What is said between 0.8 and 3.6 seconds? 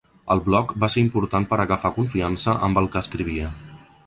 va ser important per a agafar confiança amb el que escrivia.